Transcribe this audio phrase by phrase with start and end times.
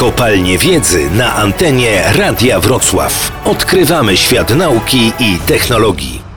[0.00, 3.32] Kopalnie Wiedzy na antenie Radia Wrocław.
[3.44, 6.29] Odkrywamy świat nauki i technologii.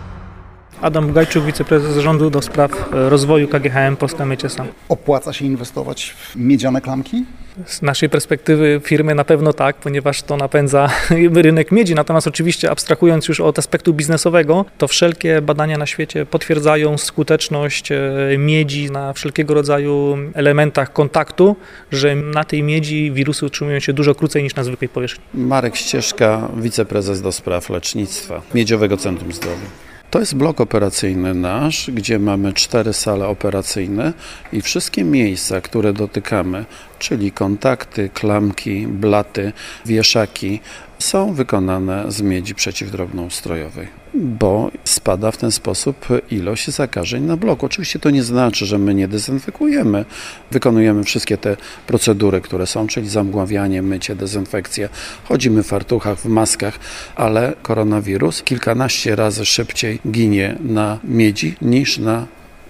[0.83, 4.67] Adam Bugajczuk, wiceprezes zarządu do spraw e, rozwoju KGHM Polska Miecie Sam.
[4.89, 7.25] Opłaca się inwestować w miedziane klamki?
[7.65, 10.89] Z naszej perspektywy firmy na pewno tak, ponieważ to napędza
[11.35, 11.95] rynek miedzi.
[11.95, 17.97] Natomiast oczywiście abstrahując już od aspektu biznesowego, to wszelkie badania na świecie potwierdzają skuteczność e,
[18.37, 21.55] miedzi na wszelkiego rodzaju elementach kontaktu,
[21.91, 25.23] że na tej miedzi wirusy utrzymują się dużo krócej niż na zwykłej powierzchni.
[25.33, 29.92] Marek Ścieżka, wiceprezes do spraw lecznictwa Miedziowego Centrum Zdrowia.
[30.13, 34.13] To jest blok operacyjny nasz, gdzie mamy cztery sale operacyjne
[34.51, 36.65] i wszystkie miejsca, które dotykamy,
[36.99, 39.53] czyli kontakty, klamki, blaty,
[39.85, 40.59] wieszaki,
[41.03, 47.65] są wykonane z miedzi przeciwdrobnoustrojowej, bo spada w ten sposób ilość zakażeń na bloku.
[47.65, 50.05] Oczywiście to nie znaczy, że my nie dezynfekujemy.
[50.51, 51.57] Wykonujemy wszystkie te
[51.87, 54.89] procedury, które są, czyli zamgławianie, mycie, dezynfekcja.
[55.23, 56.79] Chodzimy w fartuchach, w maskach,
[57.15, 62.27] ale koronawirus kilkanaście razy szybciej ginie na miedzi niż na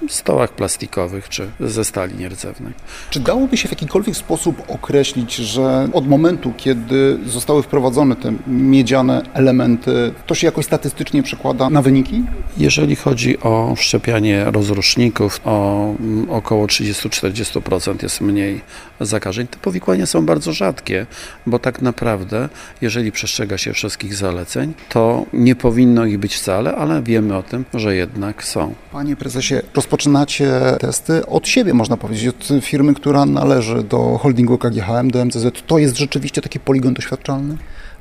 [0.10, 2.74] stołach plastikowych czy ze stali nierdzewnej.
[3.10, 9.22] Czy dałoby się w jakikolwiek sposób określić, że od momentu, kiedy zostały wprowadzone te miedziane
[9.34, 12.24] elementy, to się jakoś statystycznie przekłada na wyniki?
[12.58, 18.62] Jeżeli chodzi o wszczepianie rozruszników, o mm, około 30-40% jest mniej
[19.00, 19.48] zakażeń.
[19.48, 21.06] Te powikłania są bardzo rzadkie,
[21.48, 22.50] bo tak naprawdę,
[22.82, 27.66] jeżeli przestrzega się wszystkich zaleceń, to nie powinno ich być wcale, ale wiemy o tym,
[27.74, 28.74] że jednak są.
[28.92, 29.56] Panie prezesie,
[29.94, 35.46] rozpoczynacie testy od siebie, można powiedzieć, od firmy, która należy do holdingu KGHM, do MCZ.
[35.68, 37.58] To jest rzeczywiście taki poligon doświadczalny?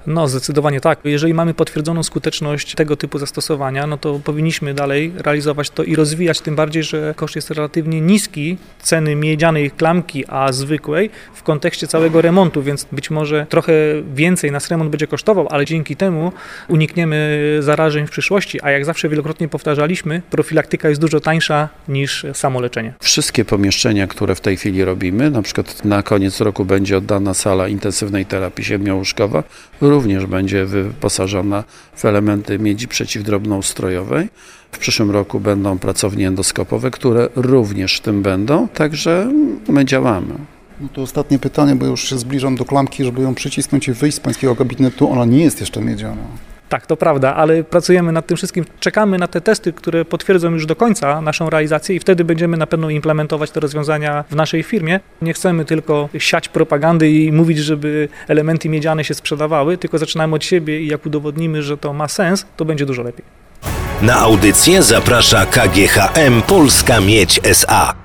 [0.06, 0.98] No, zdecydowanie tak.
[1.05, 6.41] Jeżeli mamy potwierdzoną skuteczność tego typu zastosowania, no to powinniśmy dalej realizować to i rozwijać,
[6.41, 12.23] tym bardziej, że koszt jest relatywnie niski ceny miedzianej klamki, a zwykłej w kontekście całego
[12.23, 13.73] remontu, więc być może trochę
[14.14, 16.33] więcej nas remont będzie kosztował, ale dzięki temu
[16.69, 22.61] unikniemy zarażeń w przyszłości, a jak zawsze wielokrotnie powtarzaliśmy, profilaktyka jest dużo tańsza niż samo
[22.61, 22.95] leczenie.
[23.01, 27.68] Wszystkie pomieszczenia, które w tej chwili robimy, na przykład na koniec roku będzie oddana sala
[27.68, 29.42] intensywnej terapii siedmiołóżkowa,
[29.92, 31.64] również będzie wyposażona
[31.97, 34.29] w elementy miedzi przeciwdrobnoustrojowej.
[34.73, 39.33] W przyszłym roku będą pracownie endoskopowe, które również w tym będą, także
[39.69, 40.35] my działamy.
[40.80, 44.17] No to ostatnie pytanie, bo już się zbliżam do klamki, żeby ją przycisnąć i wyjść
[44.17, 45.11] z pańskiego gabinetu.
[45.11, 46.52] Ona nie jest jeszcze miedziana.
[46.72, 48.64] Tak, to prawda, ale pracujemy nad tym wszystkim.
[48.80, 52.66] Czekamy na te testy, które potwierdzą już do końca naszą realizację i wtedy będziemy na
[52.66, 55.00] pewno implementować te rozwiązania w naszej firmie.
[55.22, 60.44] Nie chcemy tylko siać propagandy i mówić, żeby elementy miedziane się sprzedawały, tylko zaczynamy od
[60.44, 63.24] siebie i jak udowodnimy, że to ma sens, to będzie dużo lepiej.
[64.02, 68.02] Na audycję zaprasza KGHM Polska Miedź SA.